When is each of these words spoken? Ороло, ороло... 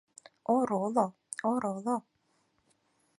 Ороло, 0.55 1.05
ороло... 1.51 1.97